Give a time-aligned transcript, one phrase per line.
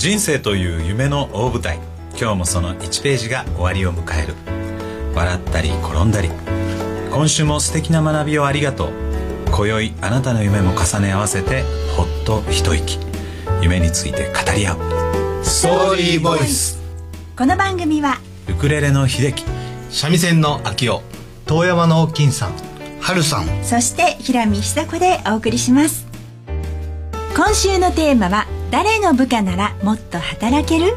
[0.00, 1.78] 人生という夢の大舞台。
[2.18, 4.34] 今日もその1ページが終わりを迎える。
[5.14, 6.30] 笑ったり転んだり。
[7.12, 8.92] 今週も素敵な学びをありがとう。
[9.52, 11.64] 今宵あなたの夢も重ね合わせて
[11.98, 12.98] ほっと一息。
[13.60, 15.44] 夢について語り合う。
[15.44, 16.80] ストーリーボイス。
[17.36, 19.44] この番組はウクレレの秀樹。
[19.90, 21.02] 三味線の秋夫
[21.44, 22.54] 遠山の金さん。
[23.02, 23.46] 春さん。
[23.62, 26.06] そして平見久子でお送りします。
[27.36, 30.94] 今週のテーマは誰の部下ならもっと働ける？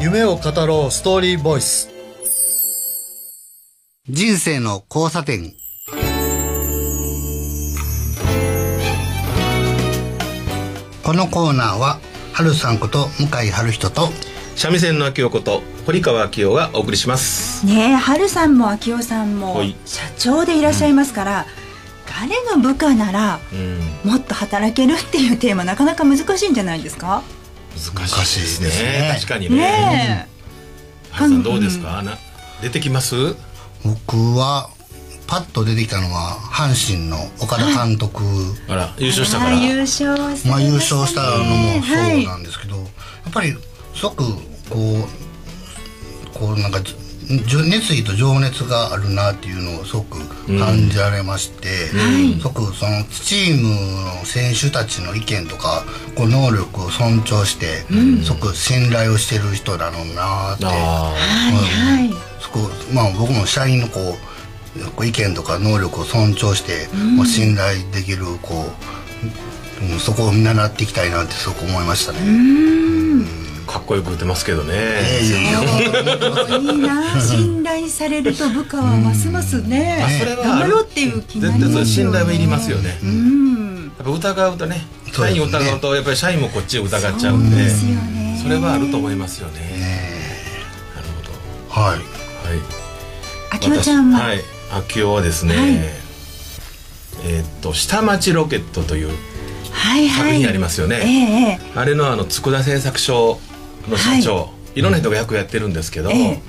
[0.00, 1.90] 夢を語ろうストーリーボイス。
[4.08, 5.52] 人生の交差点。
[11.02, 11.98] このコーナーは
[12.32, 14.08] 春さんこと向井春人と
[14.56, 17.66] 三味線の秋夫こと堀川秋夫がお送りします。
[17.66, 19.76] ねえ春さんも秋夫さんもはい。
[19.84, 21.46] 社長でいらっしゃいますから、
[22.20, 24.10] 誰の部下ならうん。
[24.10, 27.22] もっと働けるっていうテーマなかなか難しいんじゃないですか？
[27.74, 28.68] 難しいですね。
[29.00, 29.56] ね確かにね。
[29.56, 30.28] ね
[31.10, 32.18] 春さんどうですか、な
[32.60, 33.36] 出てきます？
[33.84, 34.68] 僕は
[35.26, 38.22] パッと出てきたのは阪神の岡田監督、
[38.68, 39.56] あら優え勝したから。
[39.56, 40.50] 優勝ましたね。
[40.52, 43.56] まあ優勝したのもそうはいなんですけど、やっぱり
[43.94, 44.24] すごく
[44.68, 45.08] こ
[46.34, 46.80] うこうなんか
[47.30, 50.18] 熱意と情熱があるなっていうのをすごく
[50.58, 51.68] 感じられまして、
[52.38, 53.68] すごくそのチーム
[54.18, 55.84] の選手たちの意見とか
[56.16, 57.84] こう能力を尊重して、
[58.24, 60.66] すごく信頼をしてる人だろうなって。
[60.66, 62.10] あはい
[62.92, 64.16] まあ僕も社員のこ
[64.98, 68.66] う意見とか能力を尊重して、もう信頼できるこ
[69.82, 72.18] う、うん、そこを見習っていきたいなってすごく思いましたね。
[72.18, 72.22] あ
[73.70, 75.38] かっこよく打てますけどね、えいや
[76.58, 81.86] いな 信頼されると部下はますますねあそれは頑張ろうっていう気になりますよね。
[81.86, 83.92] 信頼はいりますよね、うん。
[83.96, 87.70] やっぱ疑うとね社員疑うとやっぱり社員もこっちを疑っちゃうんで
[88.42, 89.60] それはあると思いますよね。
[90.96, 91.08] なる
[91.70, 91.80] ほど。
[91.88, 91.98] はい。
[91.98, 92.04] はい。
[93.50, 94.44] 秋代ちゃんは、私はい。
[94.78, 95.66] 秋夫はですね、はい。
[97.22, 99.10] えーっと下町ロケットという
[99.70, 100.26] はいはい。
[100.26, 100.96] 作品ありますよね。
[100.96, 101.78] えええ。
[101.78, 103.38] あれのあの佃製作所
[103.88, 106.42] の社長、い、ろんな人が役やってるんですけど、ええ。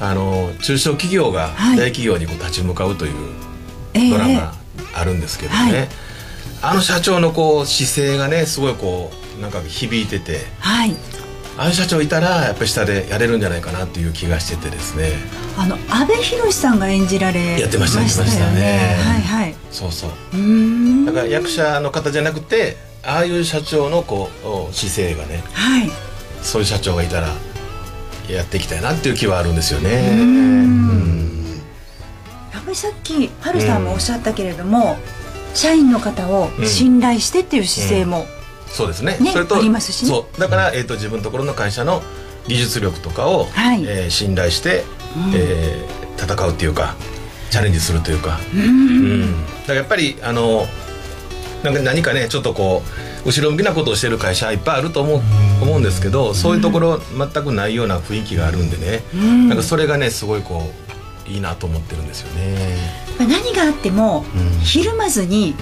[0.00, 1.76] あの中小企業がはい。
[1.76, 3.14] 大企業にこう立ち向かうという
[3.94, 4.06] ええ。
[4.08, 4.54] えドラマ
[4.94, 5.88] あるんですけどね、はい。
[6.62, 10.94] あの社長のこう姿勢がねすごいこうなんか響いててはい。
[11.56, 15.12] ああいう社長いたらやっぱり下でやれるんじゃないかなっていう気がしててですね。
[15.56, 18.96] あの阿部寛さんが演じられやってましたよやってましたね。
[19.00, 19.54] はいはい。
[19.70, 20.10] そうそう。
[21.06, 24.30] だから役者の方じゃなくてああいう社長のこ
[24.70, 25.90] う姿勢がねはい
[26.44, 27.34] そういう社長がいたら
[28.28, 30.14] やっていきたいなっていう気はあるんですよね。
[30.14, 31.44] んうん。
[32.52, 34.96] やっぱりさっき春さんもおっしゃったけれども、
[35.54, 38.26] 社員の方を信頼してっていう姿勢も、
[38.68, 39.16] そうですね。
[39.20, 40.08] ねそれとありますしね。
[40.08, 40.40] そう。
[40.40, 42.02] だからえっ、と自分のところの会社の
[42.46, 43.84] 技術力とかを、はい。
[43.84, 44.84] えー信頼して、
[45.34, 46.94] えー戦うっていうか
[47.50, 48.38] チャレンジするというか。
[48.54, 48.60] うん。
[48.60, 48.64] う
[49.26, 49.46] ん。
[49.46, 50.66] だからやっぱりあの
[51.64, 52.82] なんか何かねちょっとこ
[53.24, 55.20] う後ろ向きなことをしてる会社いっぱいあると思う
[55.62, 59.48] 思うんですけどそういうところ全くないような雰囲気があるんでね、ん。
[59.48, 60.70] なんかそれがねすごいこ
[61.26, 63.04] ういいなと思ってるんですよね。
[63.18, 64.60] 何があっても、うん。
[64.60, 65.54] ひるまずに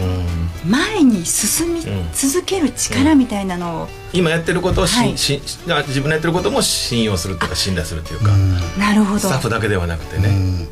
[0.65, 0.71] うん。
[0.71, 5.17] 前に進みうん続ける力みたいなのを、今やってることをし、はい。
[5.17, 8.33] しあ自分のやってることも信用するっていうか信頼するっていうか、
[8.77, 9.21] なるほど。
[9.21, 10.69] スタッフだけではなくてね、うん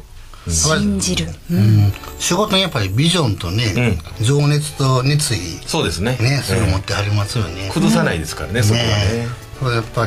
[0.52, 1.86] 信じる、ううん。
[1.88, 6.16] ん仕事にやっぱりビジョンとね、情熱と熱意そうですね。
[6.20, 7.66] ねそれを持えってはりますよね。
[7.66, 7.70] え。
[7.70, 9.28] 崩さないですからね、そこはね。
[9.60, 10.06] これやっぱ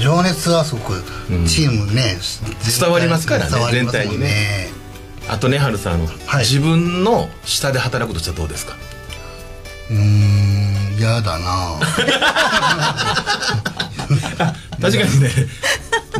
[0.00, 1.02] 情熱はすごく
[1.48, 2.16] チームね、
[2.80, 4.68] 伝わりますからね伝わりますもん全体にね。
[5.28, 6.06] あとね春さん
[6.38, 8.76] 自分の下で働くとしたらどうですか？
[9.90, 11.78] うーん嫌だな
[14.80, 15.30] 確かにね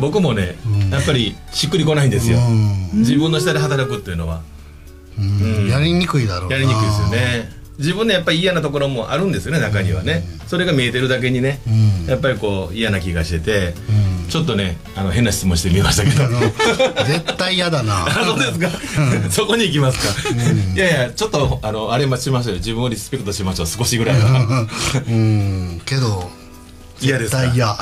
[0.03, 0.57] 僕もね、
[0.91, 2.99] やっぱりしっくりこないんですよ、うん。
[2.99, 4.41] 自分の下で働くっていうのは。
[5.17, 5.69] うん。
[5.69, 6.57] やりにくいだろうな。
[6.57, 7.63] やりにくいですよね。
[7.79, 12.05] 自分でやっぱり嫌なところもあるんですよね中にはね、それが見えてるだけにね、うん。
[12.05, 13.39] やっぱりこう嫌な気がして。
[13.39, 13.73] て、
[14.29, 16.27] ちょっとねあの変な質問してみましたけど。
[17.05, 18.03] 絶対嫌だな。
[18.05, 18.69] あそうですか、
[19.29, 20.29] そこに行きますか、
[20.75, 22.59] いやいやちょっとあのあれもしましょうよ。
[22.59, 23.67] 自分をリスペクトしましょう。
[23.67, 24.67] 少しぐらいは。
[25.07, 25.81] うん。
[25.85, 26.42] けど
[27.01, 27.67] 嫌ですか絶対嫌。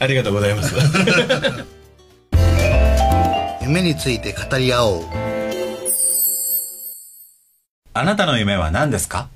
[0.00, 0.74] ありがとうございます。
[3.62, 5.04] 夢について語り合おう。
[7.94, 9.28] あなたの夢は何ですか？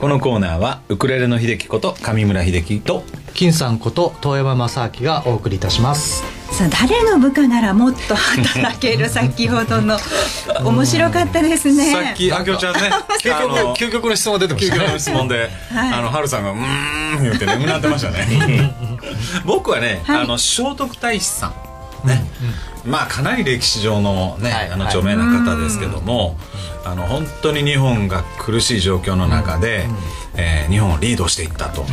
[0.00, 3.02] このコーナーはウクレレの秀樹こと上村秀樹と
[3.34, 6.22] 金さんこと遠山正明がお送りいたします
[6.52, 9.96] さあ誰の部下ならもっと働ける先ほどの
[10.64, 11.92] 面白かったですね。
[11.92, 12.90] さっきあきおちゃんね
[13.22, 14.80] 究あの極究極の質問が出てましたね。
[14.80, 15.92] 究極の質問で、 はい。
[15.94, 18.74] あの春さんが「うーん」言って眠なってましたね。
[19.44, 20.22] 僕はね、はい。
[20.22, 21.52] あの聖徳太子さん。
[22.04, 22.24] ね、
[22.84, 24.70] まあかなり歴史上のね、はい。
[24.72, 26.36] あの著名な方ですけども、
[26.84, 29.88] あの本当に日本が苦しい状況の中で、
[30.34, 31.84] えー日本をリードしていったと、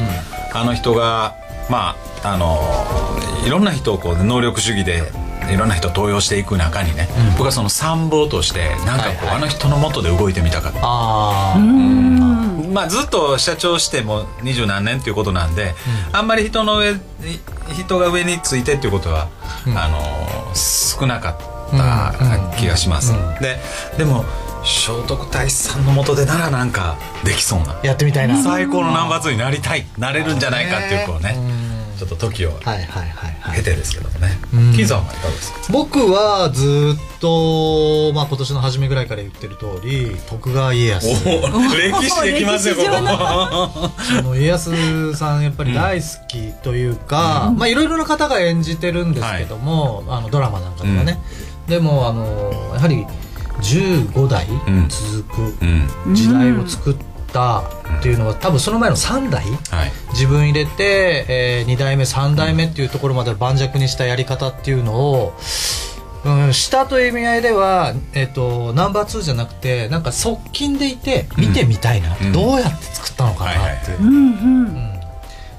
[0.54, 1.34] あの人が
[1.70, 3.15] まああの
[3.46, 5.04] いろんな人をこう能力主義で
[5.52, 7.08] いろんな人を登用していく中にね、
[7.38, 9.36] 僕はその参謀としてなんかこう、はいはい。
[9.38, 10.80] あの人のもとで動いてみたかった。
[10.82, 11.56] あ
[12.74, 15.76] まあ、ずっと社長しても二十何年っていうことなんで、
[16.12, 16.96] あんまり人の上
[17.74, 19.30] 人が上についてっていうことは、
[19.68, 21.38] あの少なかっ
[21.72, 23.60] た気がします、で
[23.98, 24.26] でも
[24.66, 27.74] 聖徳太子さんの下でならなんかできそうな。
[27.74, 28.34] あやってみたいな。
[28.34, 31.65] はい最高のナンバー2になりたいなれるんじゃないかっていうこうね
[31.96, 34.38] ちょっと時をはいはいはい経てですけどもね。
[34.54, 34.74] うん。
[34.74, 35.60] 金さんはいかがですか？
[35.72, 41.08] 僕はずっと、まあ、今年の初めぐらいから言ってる通り徳川家康。
[41.08, 42.90] お歴史できますよここ。
[43.00, 51.20] あの家康さんやっぱり大好きというか、まあいろいろな方が演じてるんですけども、あのドラマなんかではね、
[51.68, 53.06] でもあのやはり
[53.62, 54.88] 15代うん。
[54.90, 55.66] 続く
[56.08, 56.16] うん。
[56.16, 56.96] 時代を作っ
[57.36, 57.60] た
[58.00, 59.92] っていうのは多分その前の3代はい。
[60.14, 65.34] 自分入れて、え2代目3代目っていうところまで盤石にしたやり方っていうのを、
[66.24, 72.32] うん、したという意味合いでは、えっとナンバー2じゃなくてなんか側近でいて見てみたいな、うん。
[72.32, 73.56] どうやって作ったのかなっ
[73.86, 73.92] て。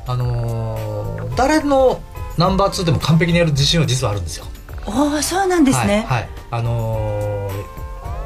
[0.08, 2.00] あのー誰の
[2.38, 4.46] ナンバー2でも完璧にやる自信は実はあるんですよ。
[4.86, 6.28] おおそうなんですね、はい、はい。
[6.50, 7.76] あのー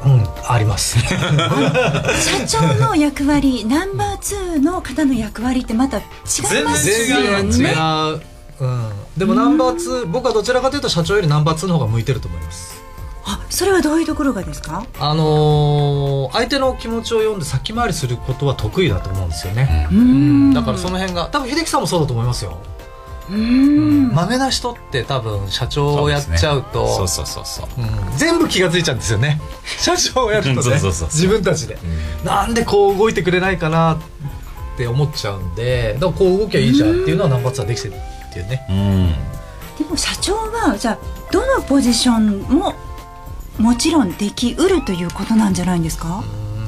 [0.05, 0.97] うんあります。
[0.99, 1.15] 社
[2.47, 7.17] 長の役割 ナンバー2の方の役割ってまた違いますよ
[7.49, 7.75] 全ね。
[8.59, 12.81] う、うん、でもナンバー2僕はどちらかというと社長よりナンバー2の方が向いてると思います。
[13.23, 14.83] あそれはどういうところがですか？
[14.99, 20.53] あのー相手の気持ちを読んで先回りすることは得意だと思うんですよね、ううん。
[20.53, 22.57] だからその辺が多分秀樹さんもそうだと思いますよ。
[22.75, 22.80] うん
[23.31, 27.67] まめな人って多分社長をやっちゃうとそうそうそうそう。
[27.81, 28.17] うん。
[28.17, 29.39] 全部気が付いちゃうんですよね。
[29.79, 30.55] 社長をやるとね。
[30.55, 31.77] うんそうそうそう自分たちで、
[32.23, 33.97] なんでこう動いてくれないかなっ
[34.77, 38.65] て思っちゃうんでだからこう動きゃいいじゃんっていうのはナンバー2はできてるっていうね。
[38.69, 39.13] うん。
[39.77, 40.97] でも社長はじゃあ
[41.31, 42.73] どのポジションも
[43.57, 46.23] もちろんできうるということなんじゃないんですか？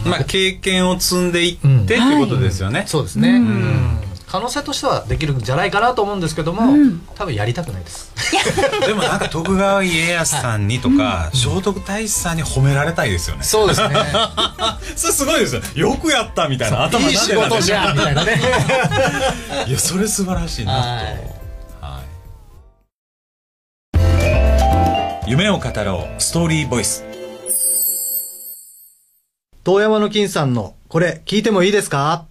[0.05, 3.97] まあ経験を積んでいってうんっていうことですよね、そうですね、うんうん
[4.33, 7.01] 可能性としてはできるんじゃないかなと思うんですけども、うん。
[7.13, 8.11] 多分やりたくないです。
[8.83, 13.43] でもなんか徳川家康さんにとか、聖徳太子さんに褒められたいですよね。
[13.43, 13.95] そうですね。
[14.97, 15.61] それすごいですよ。
[15.75, 18.41] よくやったみたいな頭いい仕事じゃんみたいなね。
[19.69, 21.03] いやそれ素晴らしいなと、はい。
[21.81, 22.01] は
[25.27, 25.29] い。
[25.29, 27.03] 夢を語ろうストーリーボイス。
[29.63, 32.25] 遠山の金さんのこれ聞いてもいいですか？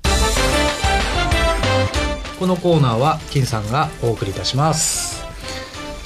[2.42, 5.22] このコーナーは金さんがお送りいたします。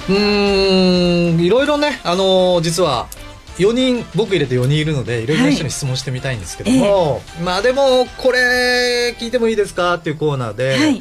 [0.07, 3.07] うーんいろいろねあのー実は
[3.57, 9.95] 4人僕入れて4人いるのでいろいろな人に質問してみたいんですけども、まあでもこれ聞いてもいいですか？
[9.95, 11.01] っていうコーナーで、はい。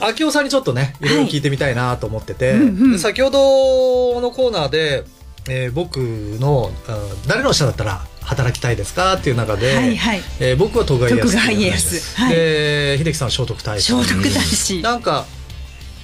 [0.00, 1.08] 秋夫さんにちょっとねい。
[1.08, 2.92] ろいろ聞いてみたいなと思ってて、はいうんうん。
[2.94, 5.04] で先ほどのコーナーで、
[5.48, 9.14] えー僕の、うん誰の下だったら働きたいですか？
[9.14, 10.20] っていう中で、はいはい。
[10.40, 12.16] えー僕は徳川家康徳川家康。
[12.20, 12.34] はい。
[12.34, 13.80] で秀樹さんは聖徳太子。
[13.82, 14.82] 聖徳太子。
[14.82, 15.26] なんか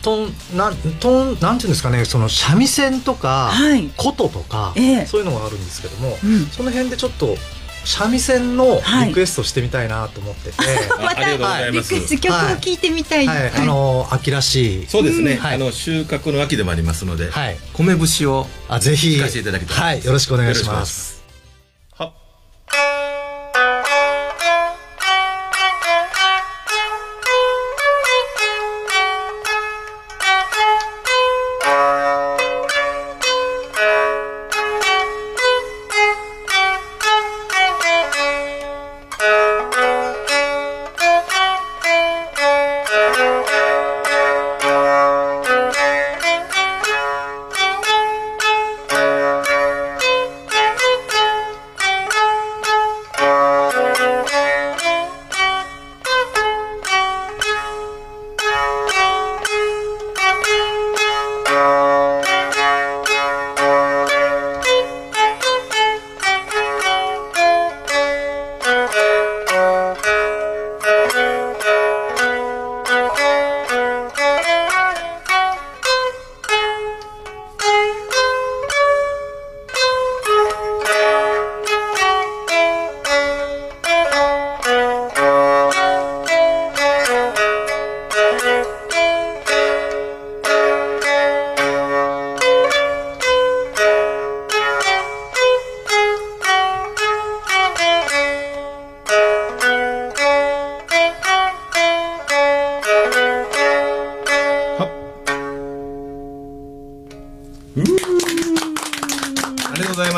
[0.03, 3.91] とんなんとんなんていうんですかねその三味線とか、はい。
[3.97, 5.07] 琴とか、ええ。
[5.07, 6.47] そういうのがあるんですけども、うん。
[6.47, 7.37] その辺でちょっと
[7.85, 9.09] 三味線のはい。
[9.09, 10.57] リクエストしてみたいなと思ってて、
[11.01, 11.89] あありがとうございリます。
[11.91, 14.87] クエスト曲を聴いてみたい、はい、あの秋らしい。
[14.89, 17.57] そうですね、あの収穫の秋でもありますので、はい。
[17.75, 19.09] 米節をあぜひ。
[19.17, 19.77] 聞かせていただきたい。
[19.77, 20.05] はい。
[20.05, 21.20] よろしくお願いします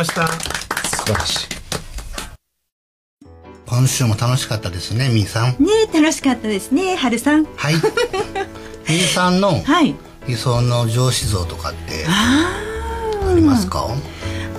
[0.03, 0.27] ました。
[0.27, 1.49] 素晴らしい。
[3.67, 5.65] 今週も楽しかったですねみーさん。
[5.65, 7.45] ね楽しかったですね春さん。
[7.57, 7.75] はい。
[8.89, 9.95] みーさんのはい。
[10.27, 12.51] 理想の上司像とかってあ
[13.31, 13.87] ありますか？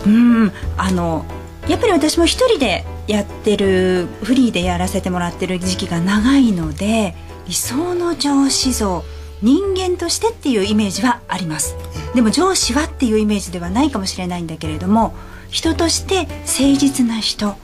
[0.06, 0.52] うん。
[0.78, 1.26] あの
[1.68, 7.16] やっぱり私も一人でやってるフリーでやらせてもらってる時期が長いので
[7.48, 9.04] 理想の上司像
[9.42, 11.76] 人間としてっていうイメージはあります。
[12.16, 15.14] でも上司はっていうイメージではないかもしれないんだけれども
[15.54, 17.56] 人として誠実な人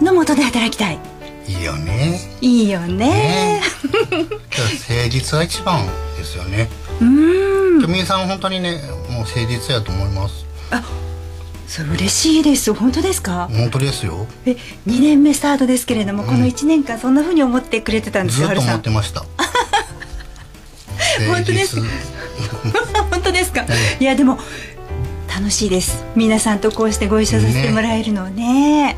[0.00, 0.98] のもとで働きたい。
[1.48, 2.20] いいよね。
[2.40, 3.60] いいよね。
[4.12, 5.84] 誠実は一番
[6.16, 6.68] ですよね。
[7.00, 7.78] うん。
[7.80, 8.80] みーさん本当にね
[9.10, 10.46] もう誠実やと思います。
[11.66, 12.72] それ嬉しいです。
[12.72, 13.48] 本当ですか？
[13.52, 14.28] 本当ですよ。
[14.46, 14.52] え
[14.86, 19.24] 2年目スタートですけれども、この1年間そんな風に思ってくれてたんですずっと思ってました。
[21.26, 21.76] 本当です
[22.64, 23.66] 誠本当ですか、
[23.98, 24.38] いやでも
[25.38, 26.04] 楽しいです。
[26.16, 28.96] 皆さんとこうしてご一緒させてもらえるのね。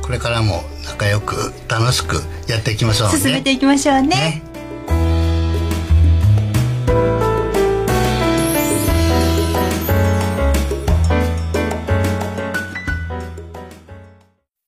[0.00, 3.18] これからも仲良く楽しくやっていきましょうね。
[3.18, 4.08] 進めていきましょうね。
[4.08, 4.47] ね